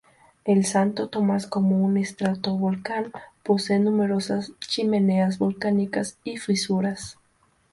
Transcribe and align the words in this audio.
El 0.45 0.65
Santo 0.65 1.09
Tomás 1.09 1.45
como 1.45 1.77
un 1.77 1.95
estratovolcán 1.95 3.11
posee 3.43 3.77
numerosas 3.77 4.51
chimeneas 4.59 5.37
volcánicas 5.37 6.17
y 6.23 6.37
fisuras. 6.37 7.19